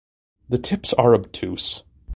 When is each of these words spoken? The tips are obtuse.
The 0.49 0.57
tips 0.57 0.93
are 0.93 1.13
obtuse. 1.13 1.83